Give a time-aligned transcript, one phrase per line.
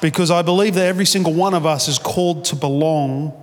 [0.00, 3.42] because I believe that every single one of us is called to belong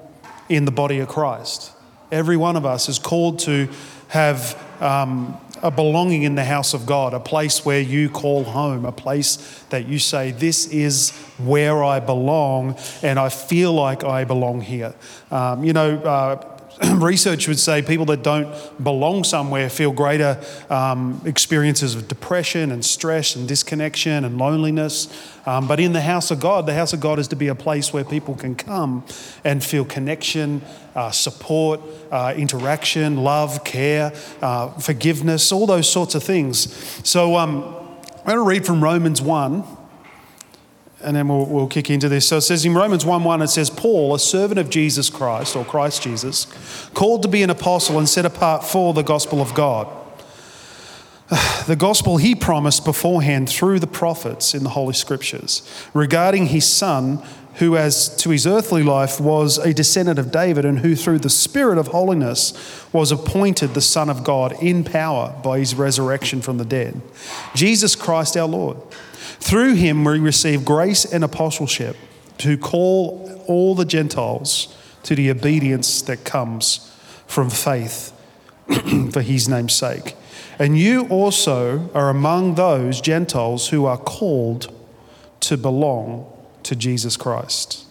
[0.49, 1.71] in the body of Christ.
[2.11, 3.69] Every one of us is called to
[4.09, 8.85] have um, a belonging in the house of God, a place where you call home,
[8.85, 14.25] a place that you say, This is where I belong, and I feel like I
[14.25, 14.93] belong here.
[15.29, 16.50] Um, you know, uh,
[16.95, 18.49] research would say people that don't
[18.83, 25.07] belong somewhere feel greater um, experiences of depression and stress and disconnection and loneliness.
[25.45, 27.55] Um, but in the house of God, the house of God is to be a
[27.55, 29.03] place where people can come
[29.43, 30.61] and feel connection,
[30.95, 36.73] uh, support, uh, interaction, love, care, uh, forgiveness, all those sorts of things.
[37.07, 37.63] So um,
[38.19, 39.80] I'm going to read from Romans 1
[41.03, 42.27] and then we'll, we'll kick into this.
[42.27, 45.55] So it says in Romans 1 1, it says, Paul, a servant of Jesus Christ,
[45.55, 46.45] or Christ Jesus,
[46.93, 49.87] called to be an apostle and set apart for the gospel of God.
[51.67, 55.61] The gospel he promised beforehand through the prophets in the Holy Scriptures
[55.93, 57.23] regarding his son,
[57.55, 61.29] who, as to his earthly life, was a descendant of David, and who, through the
[61.29, 62.53] Spirit of holiness,
[62.91, 66.99] was appointed the Son of God in power by his resurrection from the dead.
[67.53, 68.77] Jesus Christ our Lord
[69.41, 71.97] through him, we receive grace and apostleship
[72.37, 76.95] to call all the Gentiles to the obedience that comes
[77.27, 78.13] from faith
[79.11, 80.15] for his name's sake.
[80.59, 84.71] And you also are among those Gentiles who are called
[85.41, 86.31] to belong
[86.63, 87.85] to Jesus Christ.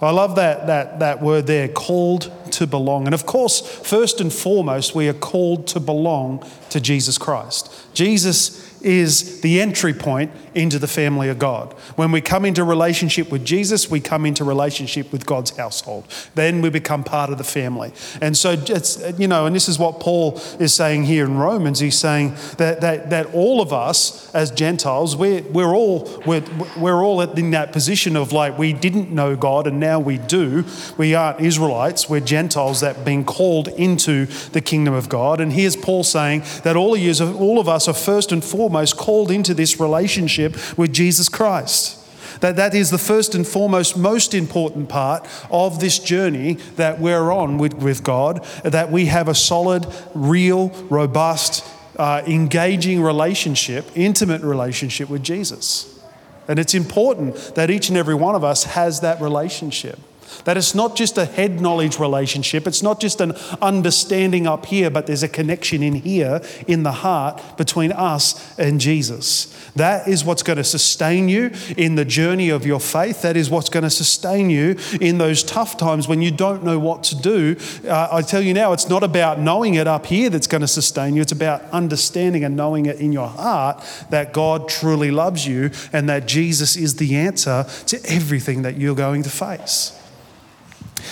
[0.00, 3.06] I love that, that, that word there, called to belong.
[3.06, 7.72] And of course, first and foremost, we are called to belong to Jesus Christ.
[7.94, 11.72] Jesus is the entry point into the family of God.
[11.96, 16.04] When we come into relationship with Jesus, we come into relationship with God's household.
[16.34, 17.92] Then we become part of the family.
[18.20, 21.80] And so, it's, you know, and this is what Paul is saying here in Romans.
[21.80, 26.44] He's saying that, that, that all of us as Gentiles, we're, we're, all, we're,
[26.76, 30.64] we're all in that position of like, we didn't know God and now we do.
[30.96, 35.40] We aren't Israelites, we're Gentiles that have been called into the kingdom of God.
[35.40, 38.64] And here's Paul saying that all of, you, all of us are first and foremost
[38.64, 40.43] foremost called into this relationship
[40.76, 42.00] with Jesus Christ.
[42.40, 47.30] That, that is the first and foremost, most important part of this journey that we're
[47.30, 51.64] on with, with God, that we have a solid, real, robust,
[51.96, 56.02] uh, engaging relationship, intimate relationship with Jesus.
[56.48, 59.98] And it's important that each and every one of us has that relationship.
[60.44, 64.90] That it's not just a head knowledge relationship, it's not just an understanding up here,
[64.90, 69.54] but there's a connection in here, in the heart, between us and Jesus.
[69.76, 73.22] That is what's going to sustain you in the journey of your faith.
[73.22, 76.78] That is what's going to sustain you in those tough times when you don't know
[76.78, 77.56] what to do.
[77.86, 80.68] Uh, I tell you now, it's not about knowing it up here that's going to
[80.68, 85.46] sustain you, it's about understanding and knowing it in your heart that God truly loves
[85.46, 90.00] you and that Jesus is the answer to everything that you're going to face.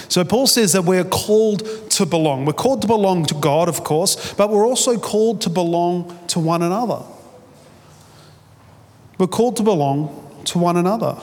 [0.08, 2.44] So Paul says that we're called to belong.
[2.44, 6.40] We're called to belong to God, of course, but we're also called to belong to
[6.40, 7.02] one another.
[9.18, 11.20] We're called to belong to one another.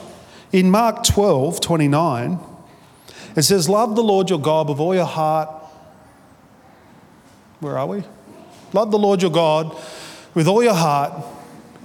[0.52, 2.38] In Mark 12, 29,
[3.36, 5.48] it says, Love the Lord your God with all your heart.
[7.60, 8.02] Where are we?
[8.72, 9.76] Love the Lord your God
[10.34, 11.12] with all your heart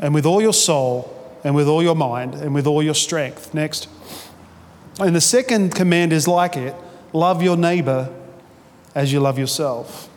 [0.01, 1.11] and with all your soul
[1.43, 3.53] and with all your mind and with all your strength.
[3.53, 3.87] Next.
[4.99, 6.75] And the second command is like it
[7.13, 8.13] love your neighbor
[8.93, 10.09] as you love yourself.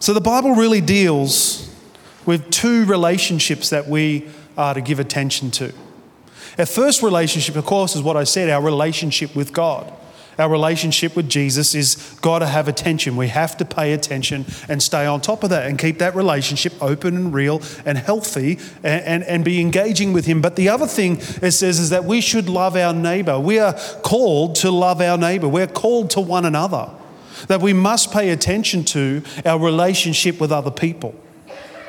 [0.00, 1.74] So the Bible really deals
[2.24, 5.72] with two relationships that we are to give attention to.
[6.58, 9.92] Our first relationship, of course, is what I said our relationship with God
[10.38, 13.16] our relationship with Jesus is got to have attention.
[13.16, 16.72] We have to pay attention and stay on top of that and keep that relationship
[16.80, 20.40] open and real and healthy and, and, and be engaging with Him.
[20.40, 23.38] But the other thing it says is that we should love our neighbor.
[23.38, 26.90] We are called to love our neighbor, we're called to one another.
[27.46, 31.14] That we must pay attention to our relationship with other people.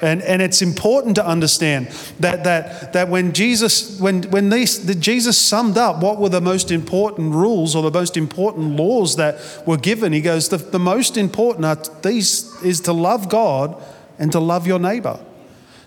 [0.01, 1.87] And, and it's important to understand
[2.19, 6.41] that, that, that when Jesus, when, when these, the Jesus summed up what were the
[6.41, 10.79] most important rules or the most important laws that were given, he goes, the, the
[10.79, 13.81] most important are these is to love God
[14.17, 15.19] and to love your neighbor.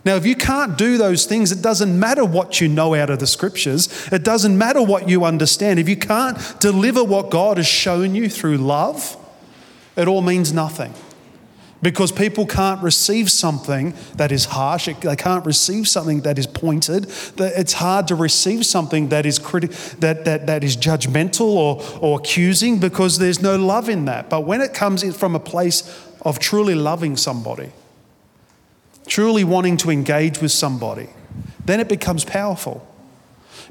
[0.04, 3.20] Now, if you can't do those things, it doesn't matter what you know out of
[3.20, 4.08] the scriptures.
[4.10, 5.78] It doesn't matter what you understand.
[5.78, 9.16] If you can't deliver what God has shown you through love,
[9.96, 10.92] it all means nothing.
[11.82, 17.08] Because people can't receive something that is harsh, they can't receive something that is pointed.
[17.36, 22.20] It's hard to receive something that is, criti- that, that, that is judgmental or, or
[22.20, 24.30] accusing because there's no love in that.
[24.30, 25.82] But when it comes from a place
[26.22, 27.72] of truly loving somebody,
[29.08, 31.08] truly wanting to engage with somebody,
[31.64, 32.86] then it becomes powerful.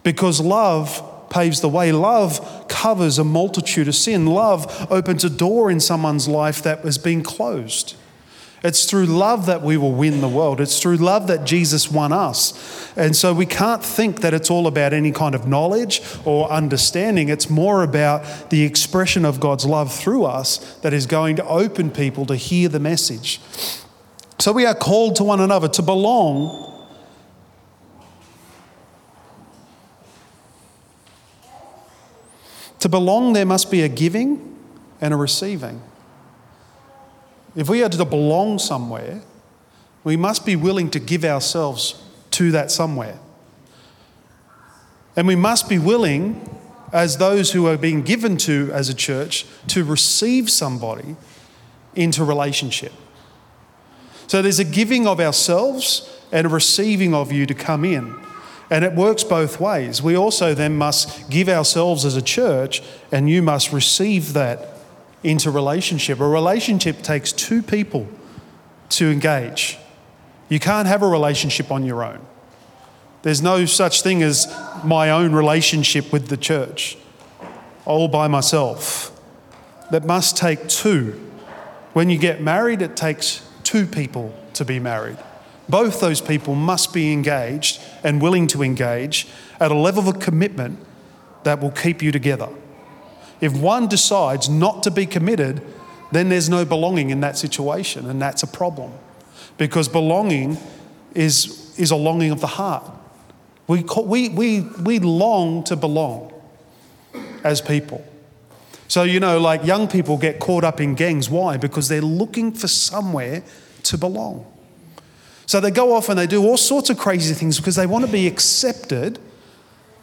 [0.03, 1.93] Because love paves the way.
[1.93, 4.25] Love covers a multitude of sin.
[4.25, 7.95] Love opens a door in someone's life that was being closed.
[8.63, 10.61] It's through love that we will win the world.
[10.61, 12.93] It's through love that Jesus won us.
[12.95, 17.29] And so we can't think that it's all about any kind of knowledge or understanding.
[17.29, 21.89] It's more about the expression of God's love through us that is going to open
[21.89, 23.41] people to hear the message.
[24.37, 26.67] So we are called to one another to belong.
[32.79, 34.55] To belong, there must be a giving
[34.99, 35.81] and a receiving.
[37.55, 39.21] If we are to belong somewhere,
[40.03, 42.01] we must be willing to give ourselves
[42.31, 43.19] to that somewhere.
[45.15, 46.57] And we must be willing,
[46.93, 51.17] as those who are being given to as a church, to receive somebody
[51.93, 52.93] into relationship.
[54.27, 58.15] So there's a giving of ourselves and a receiving of you to come in.
[58.69, 60.01] And it works both ways.
[60.01, 62.81] We also then must give ourselves as a church,
[63.11, 64.70] and you must receive that
[65.23, 66.19] into relationship.
[66.19, 68.07] A relationship takes two people
[68.89, 69.77] to engage.
[70.49, 72.19] You can't have a relationship on your own.
[73.21, 74.53] There's no such thing as
[74.83, 76.97] my own relationship with the church,
[77.85, 79.17] all by myself.
[79.91, 81.31] That must take two.
[81.93, 85.17] When you get married, it takes two people to be married.
[85.69, 89.27] Both those people must be engaged and willing to engage
[89.59, 90.79] at a level of commitment
[91.43, 92.49] that will keep you together.
[93.41, 95.61] If one decides not to be committed,
[96.11, 98.93] then there's no belonging in that situation, and that's a problem.
[99.57, 100.57] Because belonging
[101.13, 102.89] is, is a longing of the heart.
[103.67, 106.33] We, we, we, we long to belong
[107.43, 108.05] as people.
[108.87, 111.29] So, you know, like young people get caught up in gangs.
[111.29, 111.57] Why?
[111.57, 113.43] Because they're looking for somewhere
[113.83, 114.45] to belong.
[115.45, 118.05] So they go off and they do all sorts of crazy things because they want
[118.05, 119.19] to be accepted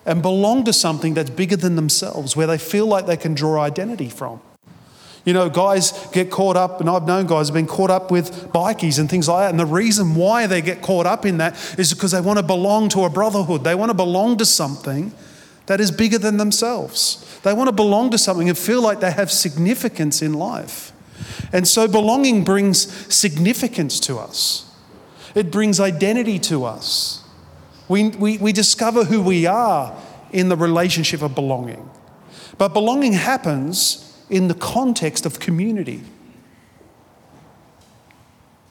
[0.08, 3.60] and belong to something that's bigger than themselves, where they feel like they can draw
[3.60, 4.40] identity from.
[5.26, 8.50] You know, guys get caught up, and I've known guys have been caught up with
[8.50, 9.50] bikies and things like that.
[9.50, 12.42] And the reason why they get caught up in that is because they want to
[12.42, 13.64] belong to a brotherhood.
[13.64, 15.12] They want to belong to something
[15.66, 17.38] that is bigger than themselves.
[17.42, 20.90] They want to belong to something and feel like they have significance in life.
[21.52, 24.72] And so belonging brings significance to us,
[25.34, 27.27] it brings identity to us.
[27.88, 29.96] We, we, we discover who we are
[30.30, 31.88] in the relationship of belonging.
[32.58, 36.02] But belonging happens in the context of community.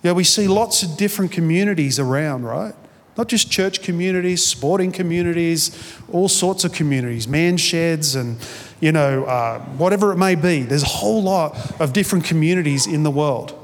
[0.04, 2.75] Yeah, we see lots of different communities around, right?
[3.18, 5.72] Not just church communities, sporting communities,
[6.12, 8.38] all sorts of communities, man sheds, and
[8.80, 10.62] you know, uh, whatever it may be.
[10.62, 13.56] There's a whole lot of different communities in the world.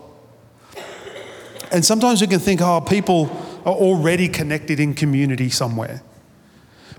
[1.72, 3.28] And sometimes we can think, oh, people
[3.66, 6.02] are already connected in community somewhere.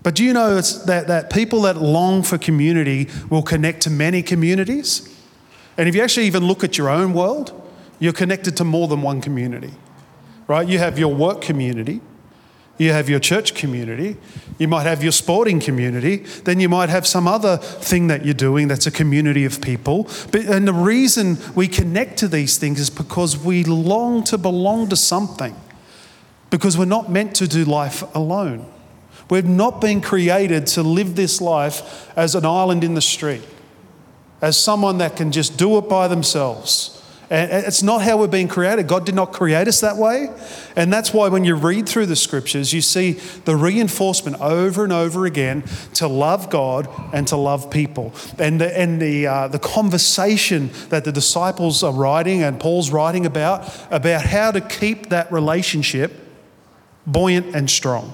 [0.02, 4.22] But do you know that, that people that long for community will connect to many
[4.22, 5.08] communities?
[5.78, 7.60] And if you actually even look at your own world,
[7.98, 9.72] you're connected to more than one community,
[10.46, 10.68] right?
[10.68, 12.02] You have your work community,
[12.76, 14.16] you have your church community,
[14.58, 18.34] you might have your sporting community, then you might have some other thing that you're
[18.34, 20.04] doing that's a community of people.
[20.32, 24.90] But, and the reason we connect to these things is because we long to belong
[24.90, 25.56] to something
[26.54, 28.64] because we're not meant to do life alone.
[29.28, 33.42] We've not been created to live this life as an island in the street,
[34.40, 37.02] as someone that can just do it by themselves.
[37.28, 38.86] And it's not how we're being created.
[38.86, 40.28] God did not create us that way.
[40.76, 43.14] And that's why when you read through the scriptures, you see
[43.46, 48.14] the reinforcement over and over again to love God and to love people.
[48.38, 53.26] And the, and the, uh, the conversation that the disciples are writing and Paul's writing
[53.26, 56.20] about, about how to keep that relationship
[57.06, 58.12] buoyant and strong.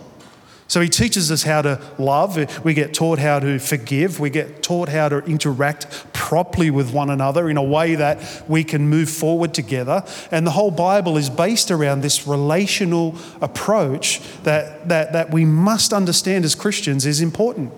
[0.70, 2.64] So he teaches us how to love.
[2.64, 4.20] We get taught how to forgive.
[4.20, 8.62] We get taught how to interact properly with one another in a way that we
[8.62, 10.04] can move forward together.
[10.30, 15.92] And the whole Bible is based around this relational approach that, that, that we must
[15.92, 17.72] understand as Christians is important.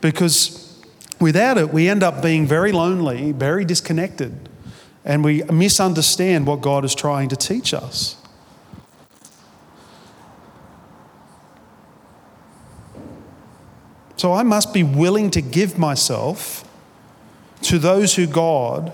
[0.00, 0.80] Because
[1.18, 4.48] without it, we end up being very lonely, very disconnected,
[5.04, 8.19] and we misunderstand what God is trying to teach us.
[14.20, 16.68] So I must be willing to give myself
[17.62, 18.92] to those who God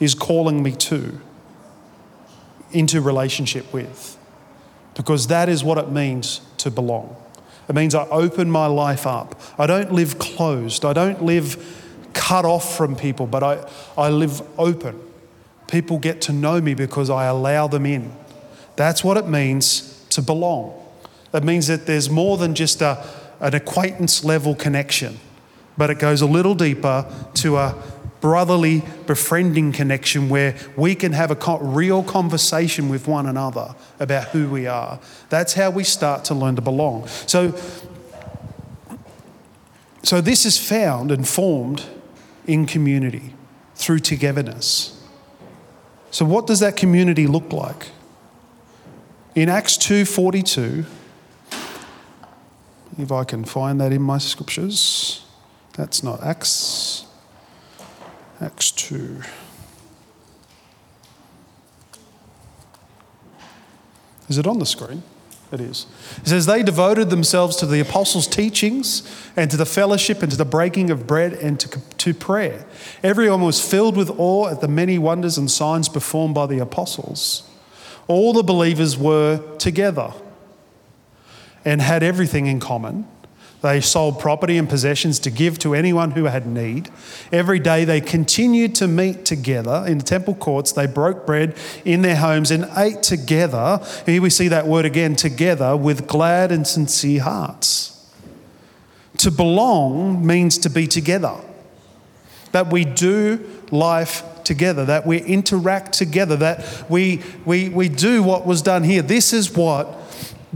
[0.00, 1.20] is calling me to
[2.72, 4.18] into relationship with.
[4.96, 7.14] Because that is what it means to belong.
[7.68, 9.40] It means I open my life up.
[9.60, 10.84] I don't live closed.
[10.84, 13.64] I don't live cut off from people, but I,
[13.96, 15.00] I live open.
[15.68, 18.12] People get to know me because I allow them in.
[18.74, 20.74] That's what it means to belong.
[21.32, 23.06] It means that there's more than just a,
[23.40, 25.18] an acquaintance level connection,
[25.76, 27.74] but it goes a little deeper to a
[28.20, 34.48] brotherly, befriending connection where we can have a real conversation with one another about who
[34.48, 34.98] we are.
[35.28, 37.06] That's how we start to learn to belong.
[37.26, 37.54] So,
[40.02, 41.84] so this is found and formed
[42.46, 43.34] in community
[43.74, 45.00] through togetherness.
[46.10, 47.88] So what does that community look like?
[49.34, 50.86] In Acts 2:42,
[52.98, 55.24] if I can find that in my scriptures,
[55.74, 57.06] that's not Acts.
[58.40, 59.22] Acts 2.
[64.28, 65.02] Is it on the screen?
[65.50, 65.86] It is.
[66.18, 70.36] It says, They devoted themselves to the apostles' teachings and to the fellowship and to
[70.36, 72.66] the breaking of bread and to, to prayer.
[73.02, 77.48] Everyone was filled with awe at the many wonders and signs performed by the apostles.
[78.08, 80.12] All the believers were together
[81.68, 83.06] and had everything in common
[83.60, 86.90] they sold property and possessions to give to anyone who had need.
[87.32, 90.70] Every day they continued to meet together in the temple courts.
[90.70, 93.80] They broke bread in their homes and ate together.
[94.06, 97.94] Here we see that word again together with glad and sincere hearts.
[99.18, 101.34] To belong means to be together,
[102.52, 108.46] that we do life together, that we interact together, that we, we, we do what
[108.46, 109.02] was done here.
[109.02, 109.97] This is what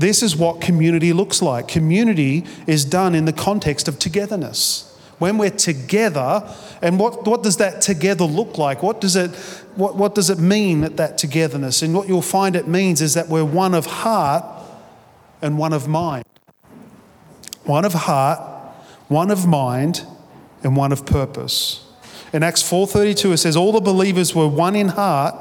[0.02, 1.68] this is what community looks like.
[1.68, 4.88] Community is done in the context of togetherness.
[5.18, 8.82] When we're together, and what, what does that together look like?
[8.82, 9.30] What does, it,
[9.76, 11.82] what, what does it mean that, that togetherness?
[11.82, 14.44] And what you'll find it means is that we're one of heart
[15.40, 16.25] and one of mind.
[17.62, 18.40] One of heart,
[19.06, 20.04] one of mind,
[20.64, 21.87] and one of purpose.
[22.32, 25.35] In Acts 4:32 it says all the believers were one in heart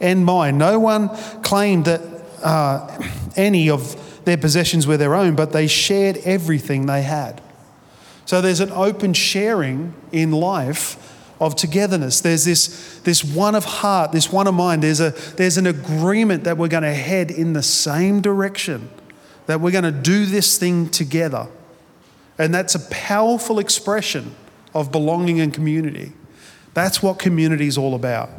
[0.00, 0.58] and mind.
[0.58, 1.10] No one
[1.42, 2.00] claimed that
[2.42, 3.02] uh,
[3.36, 7.40] any of their possessions were their own, but they shared everything they had.
[8.24, 10.96] So there's an open sharing in life
[11.40, 12.20] of togetherness.
[12.20, 14.82] There's this, this one of heart, this one of mind.
[14.82, 18.88] There's, a, there's an agreement that we're going to head in the same direction,
[19.46, 21.48] that we're going to do this thing together.
[22.38, 24.34] And that's a powerful expression
[24.72, 26.12] of belonging and community.
[26.74, 28.30] That's what community is all about.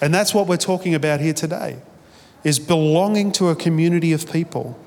[0.00, 1.80] And that's what we're talking about here today
[2.44, 4.78] is belonging to a community of people.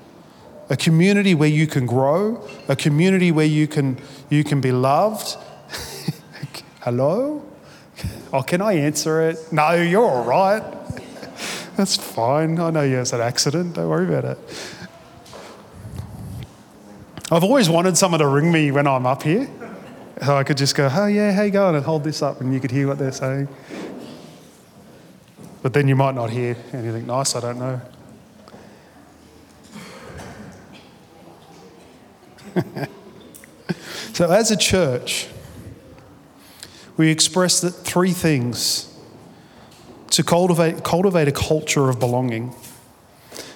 [0.69, 3.97] A community where you can grow, a community where you can,
[4.29, 5.38] you can be loved.
[6.81, 7.45] Hello?
[8.33, 9.38] Oh, can I answer it?
[9.51, 10.62] No, you're all right.
[11.77, 12.59] That's fine.
[12.59, 13.75] I know you had an accident.
[13.75, 14.39] Don't worry about it.
[17.31, 19.50] I've always wanted someone to ring me when I'm up here.
[20.24, 21.75] So I could just go, oh, yeah, how you going?
[21.75, 23.47] And hold this up and you could hear what they're saying.
[25.65, 27.81] But then you might not hear anything nice, I don't know.
[34.13, 35.27] so, as a church,
[36.98, 38.95] we express that three things
[40.12, 42.53] to cultivate, cultivate a culture of belonging.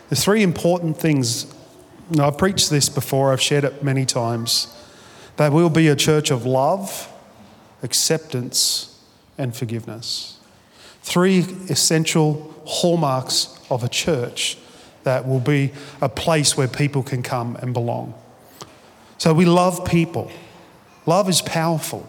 [0.09, 1.53] The three important things,
[2.09, 4.75] now I've preached this before, I've shared it many times,
[5.35, 7.07] that we'll be a church of love,
[7.83, 8.99] acceptance,
[9.37, 10.38] and forgiveness.
[11.01, 11.39] Three
[11.69, 14.57] essential hallmarks of a church
[15.03, 18.13] that will be a place where people can come and belong.
[19.17, 20.31] So we love people.
[21.05, 22.07] Love is powerful.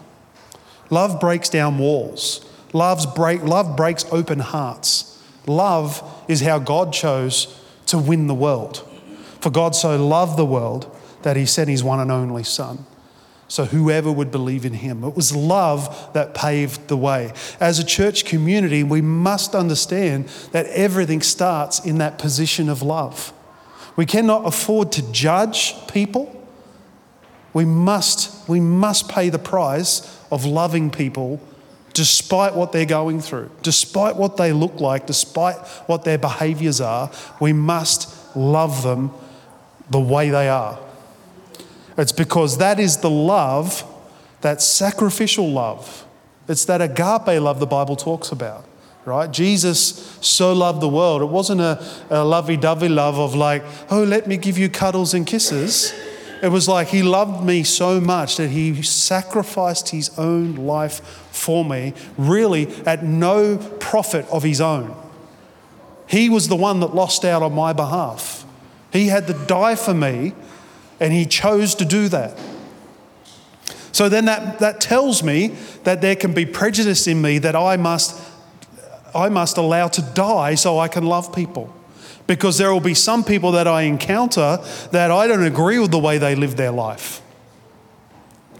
[0.89, 2.45] Love breaks down walls.
[2.73, 5.21] Love's break, love breaks open hearts.
[5.47, 8.87] Love is how God chose to win the world.
[9.39, 12.85] For God so loved the world that he sent his one and only Son
[13.51, 15.03] so whoever would believe in him.
[15.03, 17.33] It was love that paved the way.
[17.59, 23.33] As a church community, we must understand that everything starts in that position of love.
[23.97, 26.33] We cannot afford to judge people.
[27.51, 31.41] We must, we must pay the price of loving people
[31.91, 37.11] despite what they're going through, despite what they look like, despite what their behaviors are.
[37.41, 39.11] We must love them
[39.89, 40.79] the way they are.
[41.97, 43.83] It's because that is the love,
[44.41, 46.05] that sacrificial love.
[46.47, 48.65] It's that agape love the Bible talks about,
[49.05, 49.31] right?
[49.31, 51.21] Jesus so loved the world.
[51.21, 55.13] It wasn't a, a lovey dovey love of like, oh, let me give you cuddles
[55.13, 55.93] and kisses.
[56.41, 60.99] It was like he loved me so much that he sacrificed his own life
[61.31, 64.95] for me, really at no profit of his own.
[66.07, 68.43] He was the one that lost out on my behalf.
[68.91, 70.33] He had to die for me,
[71.01, 72.39] and he chose to do that.
[73.91, 75.47] So then that, that tells me
[75.83, 78.21] that there can be prejudice in me that I must,
[79.13, 81.75] I must allow to die so I can love people
[82.27, 84.59] because there will be some people that I encounter
[84.91, 87.21] that I don't agree with the way they live their life.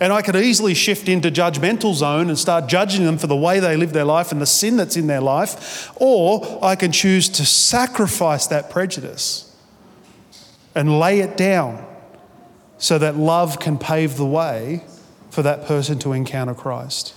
[0.02, 3.60] And I could easily shift into judgmental zone and start judging them for the way
[3.60, 7.30] they live their life and the sin that's in their life, or I can choose
[7.30, 9.56] to sacrifice that prejudice
[10.74, 11.86] and lay it down
[12.82, 14.84] so that love can pave the way
[15.30, 17.14] for that person to encounter Christ.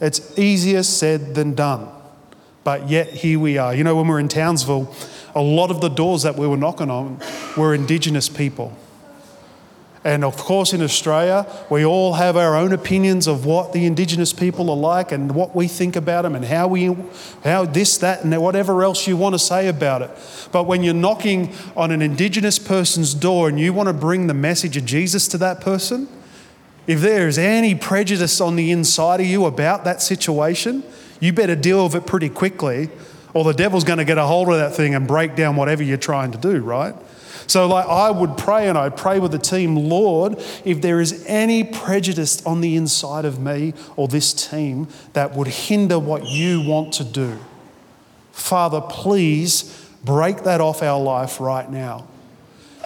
[0.00, 1.88] It's easier said than done,
[2.62, 3.74] but yet here we are.
[3.74, 4.94] You know, when we we're in Townsville,
[5.34, 7.20] a lot of the doors that we were knocking on
[7.56, 8.76] were Indigenous people.
[10.04, 14.32] And of course, in Australia, we all have our own opinions of what the Indigenous
[14.32, 16.96] people are like and what we think about them and how we,
[17.44, 20.10] how this, that, and whatever else you want to say about it.
[20.50, 24.34] But when you're knocking on an Indigenous person's door and you want to bring the
[24.34, 26.08] message of Jesus to that person,
[26.88, 30.82] if there is any prejudice on the inside of you about that situation,
[31.20, 32.90] you better deal with it pretty quickly
[33.34, 35.82] or the devil's going to get a hold of that thing and break down whatever
[35.82, 36.94] you're trying to do, right?
[37.46, 41.24] So, like, I would pray and I'd pray with the team, Lord, if there is
[41.26, 46.60] any prejudice on the inside of me or this team that would hinder what you
[46.62, 47.38] want to do,
[48.32, 52.06] Father, please break that off our life right now.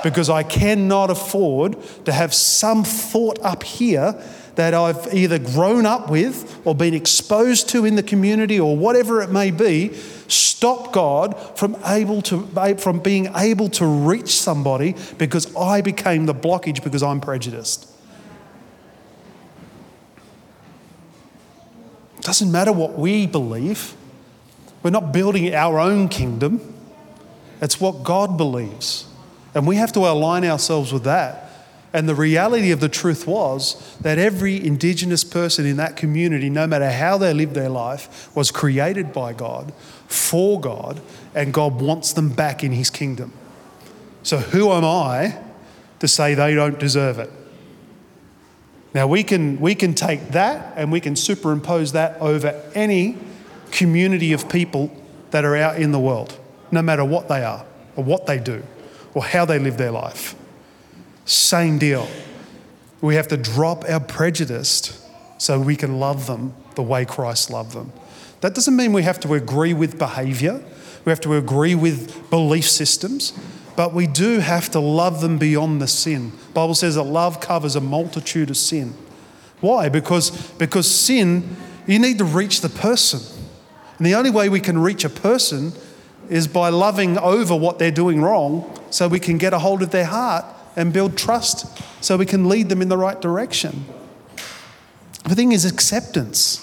[0.03, 4.23] Because I cannot afford to have some thought up here
[4.57, 9.23] that I've either grown up with or been exposed to in the community or whatever
[9.23, 9.95] it may be
[10.29, 16.35] stop God from, able to, from being able to reach somebody because I became the
[16.35, 17.93] blockage because I'm prejudiced.
[22.23, 23.95] Doesn't matter what we believe.
[24.83, 26.75] We're not building our own kingdom.
[27.61, 29.07] It's what God believes.
[29.55, 31.46] And we have to align ourselves with that.
[31.97, 36.67] And the reality of the truth was that every Indigenous person in that community, no
[36.67, 39.73] matter how they lived their life, was created by God,
[40.07, 41.01] for God,
[41.35, 43.33] and God wants them back in His kingdom.
[44.23, 45.39] So, who am I
[46.01, 47.31] to say they don't deserve it?
[48.93, 53.17] Now, we can, we can take that and we can superimpose that over any
[53.71, 54.95] community of people
[55.31, 56.39] that are out in the world,
[56.71, 57.65] no matter what they are,
[57.97, 58.63] or what they do,
[59.15, 60.35] or how they live their life.
[61.27, 62.09] Same deal.
[63.01, 65.07] We have to drop our prejudice
[65.39, 67.93] so we can love them the way Christ loved them.
[68.41, 70.65] That doesn't mean we have to agree with behavior,
[71.05, 73.33] we have to agree with belief systems,
[73.75, 76.31] but we do have to love them beyond the sin.
[76.49, 78.95] The Bible says that love covers a multitude of sin.
[79.61, 79.89] Why?
[79.89, 83.21] Because, because sin, you need to reach the person.
[83.99, 85.73] And the only way we can reach a person
[86.29, 89.91] is by loving over what they're doing wrong so we can get a hold of
[89.91, 90.45] their heart
[90.77, 91.67] and build trust
[92.03, 93.87] so we can lead them in the right direction.
[95.25, 96.63] The thing is acceptance.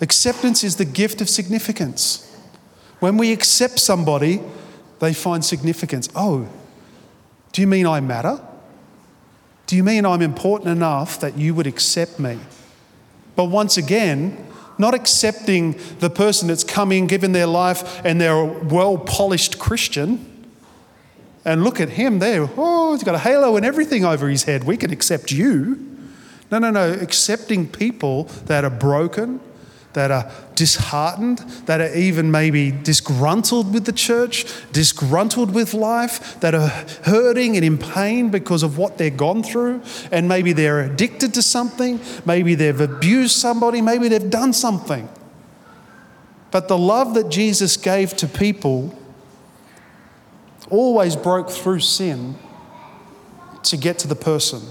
[0.00, 2.24] Acceptance is the gift of significance.
[3.00, 4.40] When we accept somebody,
[4.98, 6.08] they find significance.
[6.14, 6.48] Oh,
[7.52, 8.40] do you mean I matter?
[9.66, 12.38] Do you mean I'm important enough that you would accept me?
[13.36, 14.44] But once again,
[14.78, 19.58] not accepting the person that's come in, given their life, and they're a well polished
[19.58, 20.27] Christian
[21.44, 22.48] and look at him there.
[22.56, 24.64] Oh, he's got a halo and everything over his head.
[24.64, 25.84] We can accept you.
[26.50, 26.92] No, no, no.
[26.92, 29.40] Accepting people that are broken,
[29.92, 36.54] that are disheartened, that are even maybe disgruntled with the church, disgruntled with life, that
[36.54, 36.68] are
[37.04, 41.42] hurting and in pain because of what they've gone through, and maybe they're addicted to
[41.42, 45.08] something, maybe they've abused somebody, maybe they've done something.
[46.50, 48.94] But the love that Jesus gave to people
[50.70, 52.36] always broke through sin
[53.64, 54.62] to get to the person.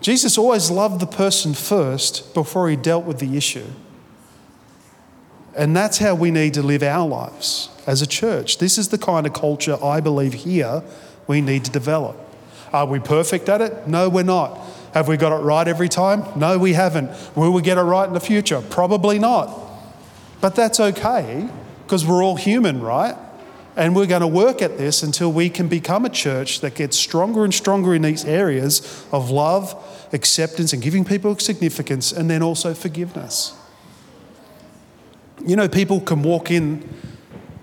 [0.00, 3.66] Jesus always loved the person first before he dealt with the issue.
[5.56, 8.58] And that's how we need to live our lives as a church.
[8.58, 10.82] This is the kind of culture I believe here
[11.26, 12.16] we need to develop.
[12.72, 13.86] Are we perfect at it?
[13.86, 14.58] No, we're not.
[14.94, 16.24] Have we got it right every time?
[16.38, 17.10] No, we haven't.
[17.36, 18.60] Will we get it right in the future?
[18.60, 19.58] Probably not.
[20.40, 21.48] But that's okay
[21.84, 23.16] because we're all human, right?
[23.76, 26.96] And we're going to work at this until we can become a church that gets
[26.96, 29.74] stronger and stronger in these areas of love,
[30.12, 33.52] acceptance, and giving people significance, and then also forgiveness.
[35.44, 36.88] You know, people can walk in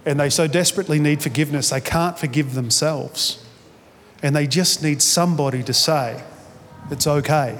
[0.06, 3.38] and they so desperately need forgiveness, they can't forgive themselves.
[4.24, 6.21] and they just need somebody to say,
[6.89, 7.60] it's okay.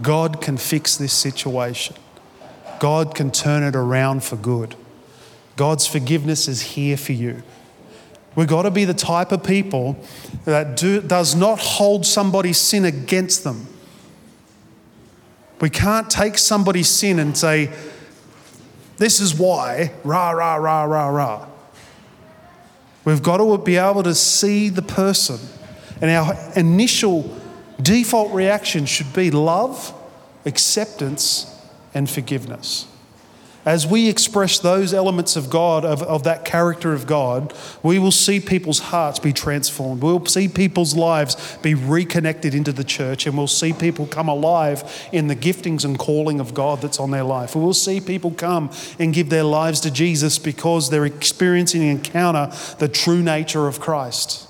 [0.00, 1.96] God can fix this situation.
[2.78, 4.74] God can turn it around for good.
[5.56, 7.42] God's forgiveness is here for you.
[8.34, 9.96] We've got to be the type of people
[10.44, 13.66] that do, does not hold somebody's sin against them.
[15.60, 17.70] We can't take somebody's sin and say,
[18.96, 21.46] this is why, rah, rah, rah, rah, rah.
[23.04, 25.38] We've got to be able to see the person.
[26.00, 27.36] And our initial
[27.80, 29.92] default reaction should be love,
[30.46, 31.48] acceptance,
[31.94, 32.86] and forgiveness.
[33.64, 38.10] As we express those elements of God, of, of that character of God, we will
[38.10, 40.02] see people's hearts be transformed.
[40.02, 45.08] We'll see people's lives be reconnected into the church, and we'll see people come alive
[45.12, 47.54] in the giftings and calling of God that's on their life.
[47.54, 52.04] We will see people come and give their lives to Jesus because they're experiencing and
[52.04, 54.48] encounter the true nature of Christ.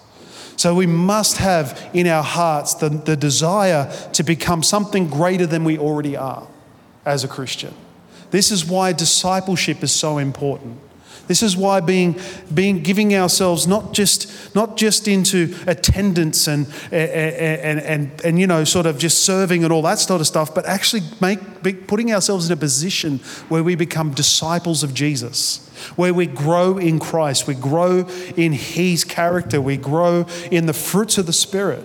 [0.57, 5.64] So we must have in our hearts the, the desire to become something greater than
[5.64, 6.46] we already are
[7.05, 7.75] as a Christian.
[8.33, 10.79] This is why discipleship is so important.
[11.29, 12.18] This is why being,
[12.53, 18.25] being giving ourselves not just, not just into attendance and, eh, eh, eh, and, and,
[18.25, 21.03] and, you know, sort of just serving and all that sort of stuff, but actually
[21.21, 23.18] make, putting ourselves in a position
[23.49, 29.05] where we become disciples of Jesus, where we grow in Christ, we grow in His
[29.05, 31.85] character, we grow in the fruits of the Spirit.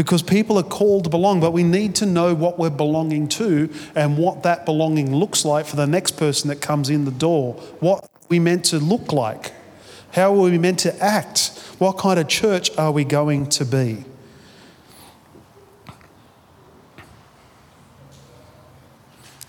[0.00, 3.68] Because people are called to belong, but we need to know what we're belonging to
[3.94, 7.52] and what that belonging looks like for the next person that comes in the door.
[7.80, 9.52] What we meant to look like?
[10.12, 11.48] How are we meant to act?
[11.76, 14.06] What kind of church are we going to be?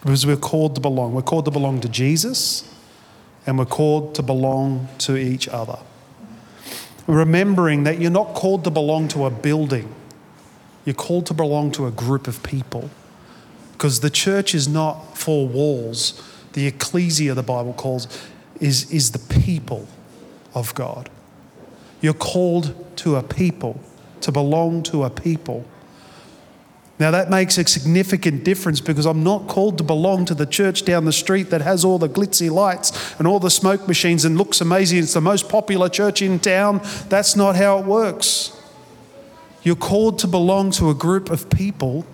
[0.02, 1.14] Because we're called to belong.
[1.14, 2.70] We're called to belong to Jesus
[3.48, 5.80] and we're called to belong to each other.
[7.08, 9.96] Remembering that you're not called to belong to a building
[10.86, 12.90] you're called to belong to a group of people
[13.74, 16.22] because the church is not four walls.
[16.54, 18.08] The ecclesia, the Bible calls,
[18.60, 19.88] is, is the people
[20.54, 21.10] of God.
[22.00, 23.80] You're called to a people,
[24.22, 25.66] to belong to a people.
[27.00, 30.86] Now, that makes a significant difference because I'm not called to belong to the church
[30.86, 34.38] down the street that has all the glitzy lights and all the smoke machines and
[34.38, 35.00] looks amazing.
[35.00, 36.82] It's the most popular church in town.
[37.10, 38.61] That's not how it works.
[39.64, 42.06] You're called to belong to a group of people.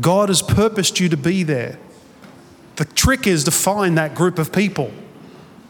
[0.00, 1.78] God has purposed you to be there.
[2.76, 4.90] The trick is to find that group of people.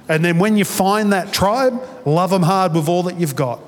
[0.09, 3.61] And then when you find that tribe, love them hard with all that you've got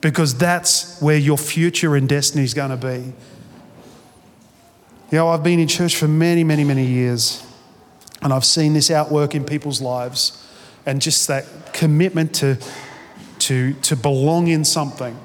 [0.00, 3.12] because that's where your future and destiny is going to be.
[5.10, 7.44] You know, I've been in church for many, many, many years
[8.22, 10.44] and I've seen this outwork in people's lives
[10.84, 12.58] and just that commitment to,
[13.40, 15.18] to, to belong in something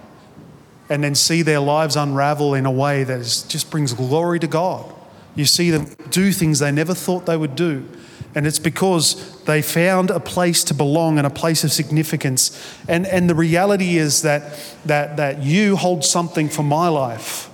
[0.91, 4.47] and then see their lives unravel in a way that is, just brings glory to
[4.47, 4.93] God.
[5.35, 7.87] You see them do things they never thought they would do.
[8.35, 12.77] And it's because they found a place to belong and a place of significance.
[12.89, 14.43] And, and the reality is that,
[14.83, 17.49] that, that you hold something for my life,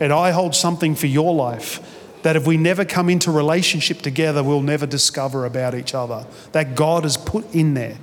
[0.00, 1.86] and I hold something for your life.
[2.22, 6.26] That if we never come into relationship together, we'll never discover about each other.
[6.50, 7.98] That God has put in there.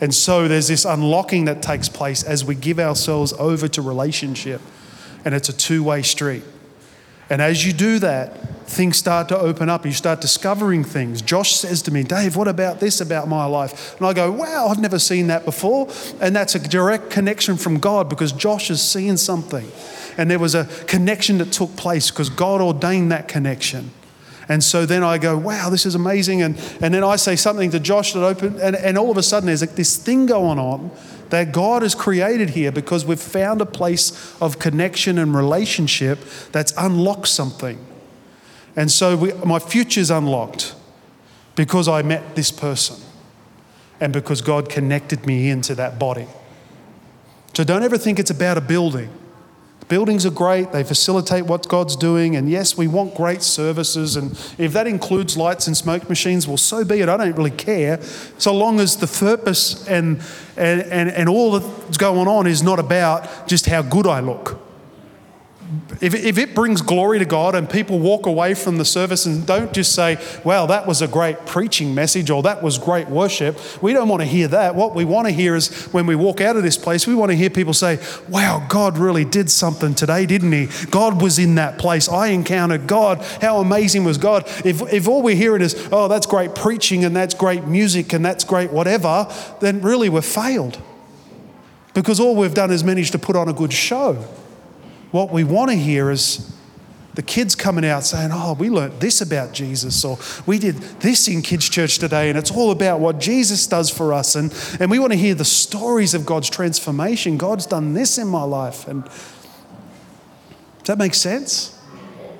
[0.00, 4.60] And so there's this unlocking that takes place as we give ourselves over to relationship.
[5.24, 6.44] And it's a two way street.
[7.30, 9.84] And as you do that, things start to open up.
[9.84, 11.20] You start discovering things.
[11.20, 13.96] Josh says to me, Dave, what about this about my life?
[13.98, 15.88] And I go, wow, I've never seen that before.
[16.20, 19.70] And that's a direct connection from God because Josh is seeing something.
[20.16, 23.90] And there was a connection that took place because God ordained that connection.
[24.48, 26.40] And so then I go, wow, this is amazing.
[26.40, 29.22] And, and then I say something to Josh that open, and, and all of a
[29.22, 30.90] sudden there's like this thing going on
[31.28, 36.18] that God has created here because we've found a place of connection and relationship
[36.52, 37.84] that's unlocked something.
[38.74, 40.74] And so we, my future's unlocked
[41.54, 42.96] because I met this person
[44.00, 46.28] and because God connected me into that body.
[47.54, 49.10] So don't ever think it's about a building.
[49.88, 54.16] Buildings are great, they facilitate what God's doing, and yes, we want great services.
[54.16, 57.08] And if that includes lights and smoke machines, well, so be it.
[57.08, 58.00] I don't really care.
[58.36, 60.20] So long as the purpose and,
[60.56, 64.67] and, and, and all that's going on is not about just how good I look.
[66.00, 69.46] If, if it brings glory to God and people walk away from the service and
[69.46, 73.58] don't just say, wow, that was a great preaching message or that was great worship,
[73.82, 74.74] we don't want to hear that.
[74.74, 77.32] What we want to hear is when we walk out of this place, we want
[77.32, 80.68] to hear people say, wow, God really did something today, didn't He?
[80.86, 82.08] God was in that place.
[82.08, 83.22] I encountered God.
[83.42, 84.44] How amazing was God?
[84.64, 88.24] If, if all we're hearing is, oh, that's great preaching and that's great music and
[88.24, 90.80] that's great whatever, then really we've failed.
[91.92, 94.24] Because all we've done is managed to put on a good show.
[95.10, 96.54] What we want to hear is
[97.18, 101.26] the kids coming out saying, Oh, we learnt this about Jesus, or we did this
[101.26, 104.36] in kids' church today, and it's all about what Jesus does for us.
[104.36, 107.36] And, and we want to hear the stories of God's transformation.
[107.36, 108.86] God's done this in my life.
[108.86, 111.76] And does that make sense?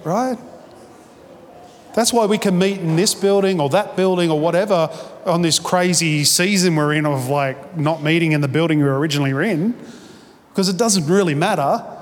[0.05, 0.39] Right?
[1.97, 4.91] That's why we can meet in this building or that building or whatever
[5.27, 9.35] on this crazy season we're in of like not meeting in the building we originally
[9.35, 9.75] were in,
[10.51, 11.98] because it doesn't really matter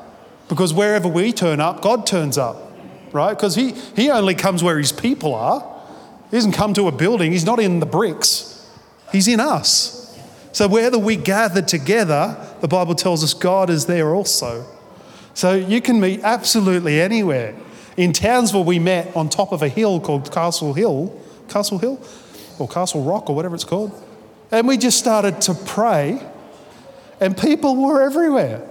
[0.48, 2.72] because wherever we turn up, God turns up,
[3.12, 3.34] right?
[3.34, 5.74] Because he, he only comes where his people are.
[6.30, 8.68] He doesn't come to a building, he's not in the bricks,
[9.12, 10.02] he's in us.
[10.52, 14.64] So wherever we gather together, the Bible tells us God is there also.
[15.34, 17.54] So you can meet absolutely anywhere.
[17.98, 22.00] In Townsville, we met on top of a hill called Castle Hill, Castle Hill,
[22.58, 23.92] or Castle Rock, or whatever it's called.
[24.50, 26.22] And we just started to pray,
[27.20, 28.66] and people were everywhere.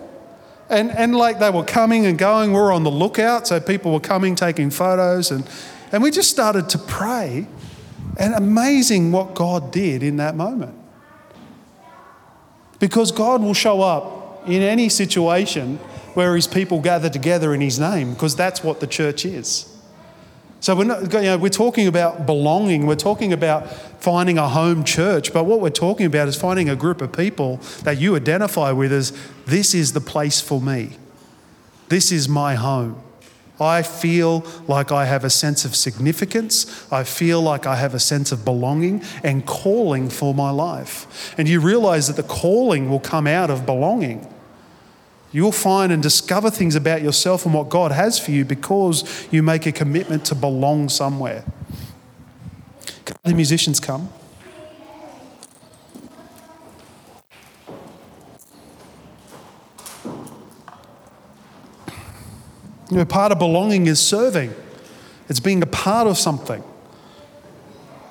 [0.69, 3.93] And, and like they were coming and going, we were on the lookout, so people
[3.93, 5.47] were coming, taking photos, and,
[5.91, 7.47] and we just started to pray.
[8.17, 10.73] And amazing what God did in that moment.
[12.79, 15.77] Because God will show up in any situation
[16.13, 19.74] where his people gather together in his name, because that's what the church is.
[20.65, 24.83] So we're, not, you know, we're talking about belonging, we're talking about finding a home
[24.83, 28.71] church, but what we're talking about is finding a group of people that you identify
[28.71, 30.97] with as this is the place for me.
[31.89, 32.99] This is my home.
[33.59, 36.91] I feel like I have a sense of significance.
[36.91, 41.35] I feel like I have a sense of belonging and calling for my life.
[41.37, 44.27] And you realize that the calling will come out of belonging.
[45.35, 49.43] You'll find and discover things about yourself and what God has for you because you
[49.43, 51.43] make a commitment to belong somewhere.
[53.03, 54.07] Can the musicians come?
[62.89, 64.55] You know, part of belonging is serving.
[65.27, 66.63] It's being a part of something,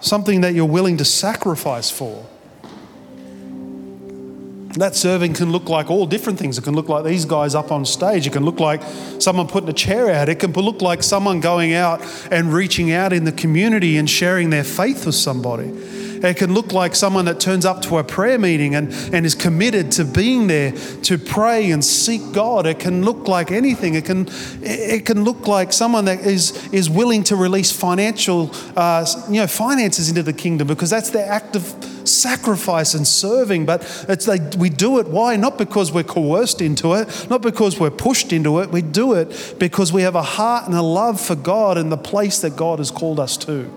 [0.03, 2.27] something that you're willing to sacrifice for.
[4.75, 6.59] That serving can look like all different things.
[6.59, 8.27] It can look like these guys up on stage.
[8.27, 8.83] It can look like
[9.21, 10.29] someone putting a chair out.
[10.29, 14.51] It can look like someone going out and reaching out in the community and sharing
[14.51, 15.69] their faith with somebody.
[16.25, 19.35] It can look like someone that turns up to a prayer meeting and, and is
[19.35, 22.67] committed to being there to pray and seek God.
[22.67, 23.95] It can look like anything.
[23.95, 24.27] It can,
[24.63, 29.47] it can look like someone that is, is willing to release financial, uh, you know,
[29.47, 33.67] finances into the kingdom because that's their act of sacrifice and serving.
[33.67, 35.09] But it's like we do it.
[35.09, 35.37] Why?
[35.37, 38.71] Not because we're coerced into it, not because we're pushed into it.
[38.71, 41.97] We do it because we have a heart and a love for God and the
[41.97, 43.73] place that God has called us to.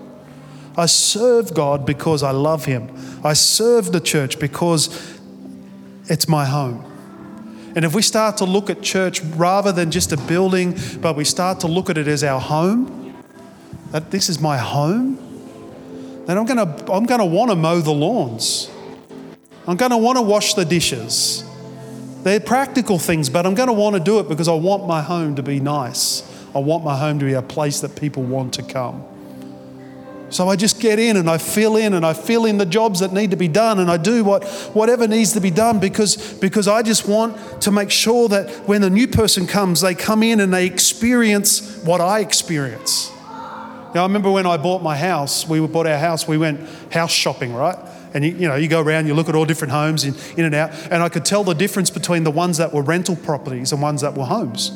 [0.76, 2.88] I serve God because I love Him.
[3.24, 5.18] I serve the church because
[6.08, 6.84] it's my home.
[7.74, 11.24] And if we start to look at church rather than just a building, but we
[11.24, 13.14] start to look at it as our home,
[13.90, 15.18] that this is my home,
[16.28, 18.70] then I'm going to I'm going to want to mow the lawns.
[19.66, 21.42] I'm going to want to wash the dishes.
[22.22, 25.00] They're practical things, but I'm going to want to do it because I want my
[25.00, 26.22] home to be nice.
[26.54, 29.06] I want my home to be a place that people want to come.
[30.28, 33.00] So I just get in and I fill in and I fill in the jobs
[33.00, 36.34] that need to be done and I do what, whatever needs to be done because,
[36.40, 40.22] because I just want to make sure that when the new person comes, they come
[40.22, 43.10] in and they experience what I experience.
[43.98, 46.60] Now, I remember when I bought my house, we bought our house, we went
[46.92, 47.76] house shopping, right?
[48.14, 50.44] And you, you know, you go around, you look at all different homes in, in
[50.44, 53.72] and out, and I could tell the difference between the ones that were rental properties
[53.72, 54.70] and ones that were homes.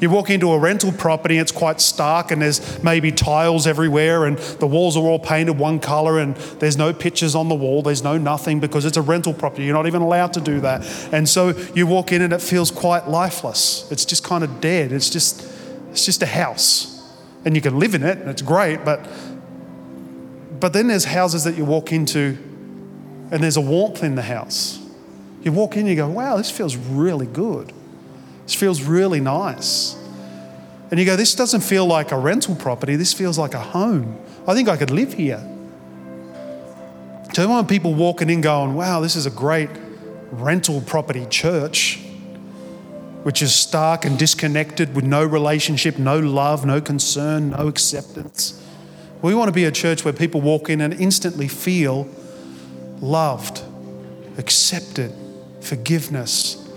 [0.00, 4.36] You walk into a rental property, it's quite stark, and there's maybe tiles everywhere, and
[4.36, 8.02] the walls are all painted one color, and there's no pictures on the wall, there's
[8.02, 9.62] no nothing because it's a rental property.
[9.62, 10.84] You're not even allowed to do that.
[11.12, 13.88] And so you walk in, and it feels quite lifeless.
[13.92, 14.90] It's just kind of dead.
[14.90, 15.48] It's just,
[15.92, 16.93] it's just a house.
[17.44, 19.06] And you can live in it, and it's great, but,
[20.60, 22.38] but then there's houses that you walk into,
[23.30, 24.80] and there's a warmth in the house.
[25.42, 27.72] You walk in, you go, wow, this feels really good.
[28.44, 29.94] This feels really nice.
[30.90, 34.18] And you go, this doesn't feel like a rental property, this feels like a home.
[34.46, 35.42] I think I could live here.
[37.34, 39.70] So I want people walking in going, wow, this is a great
[40.30, 42.03] rental property church.
[43.24, 48.62] Which is stark and disconnected with no relationship, no love, no concern, no acceptance.
[49.22, 52.06] We want to be a church where people walk in and instantly feel
[53.00, 53.62] loved,
[54.36, 55.10] accepted,
[55.62, 56.68] forgiveness,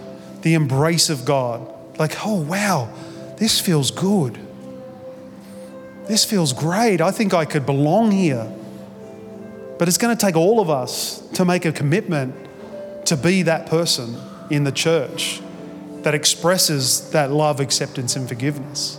[0.44, 1.70] the embrace of God.
[2.00, 2.94] Like, oh, wow,
[3.36, 4.40] this feels good.
[6.08, 7.02] This feels great.
[7.02, 8.50] I think I could belong here.
[9.78, 12.34] But it's going to take all of us to make a commitment
[13.08, 14.16] to be that person
[14.50, 15.42] in the church
[16.08, 18.98] that expresses that love, acceptance, and forgiveness,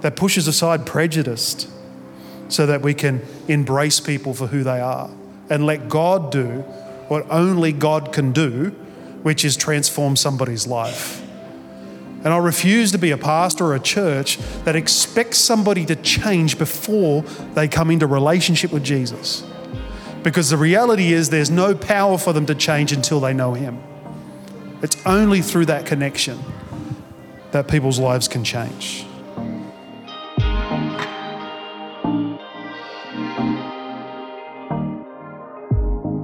[0.00, 1.70] that pushes aside prejudice
[2.48, 5.10] so that we can embrace people for who they are
[5.50, 6.60] and let God do
[7.08, 8.70] what only God can do,
[9.24, 11.20] which is transform somebody's life.
[12.24, 16.56] And I refuse to be a pastor or a church that expects somebody to change
[16.56, 17.20] before
[17.52, 19.44] they come into relationship with Jesus.
[20.22, 23.82] Because the reality is, there's no power for them to change until they know Him.
[24.82, 26.38] It's only through that connection
[27.50, 29.04] that people's lives can change.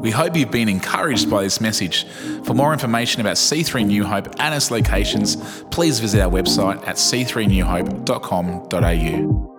[0.01, 2.07] We hope you've been encouraged by this message.
[2.45, 5.35] For more information about C3 New Hope and its locations,
[5.73, 9.56] please visit our website at c3newhope.com.au.